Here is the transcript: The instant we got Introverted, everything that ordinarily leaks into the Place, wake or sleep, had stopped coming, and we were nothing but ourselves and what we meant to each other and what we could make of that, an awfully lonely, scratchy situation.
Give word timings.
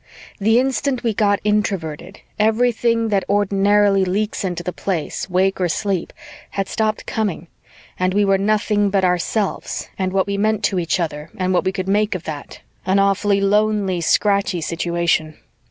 The 0.39 0.59
instant 0.59 1.03
we 1.03 1.13
got 1.13 1.39
Introverted, 1.43 2.21
everything 2.39 3.09
that 3.09 3.23
ordinarily 3.29 4.03
leaks 4.03 4.43
into 4.43 4.63
the 4.63 4.73
Place, 4.73 5.29
wake 5.29 5.61
or 5.61 5.69
sleep, 5.69 6.11
had 6.49 6.67
stopped 6.67 7.05
coming, 7.05 7.45
and 7.99 8.11
we 8.11 8.25
were 8.25 8.39
nothing 8.39 8.89
but 8.89 9.05
ourselves 9.05 9.89
and 9.99 10.11
what 10.11 10.25
we 10.25 10.39
meant 10.39 10.63
to 10.63 10.79
each 10.79 10.99
other 10.99 11.29
and 11.37 11.53
what 11.53 11.65
we 11.65 11.71
could 11.71 11.87
make 11.87 12.15
of 12.15 12.23
that, 12.23 12.61
an 12.83 12.97
awfully 12.97 13.39
lonely, 13.41 14.01
scratchy 14.01 14.59
situation. 14.59 15.37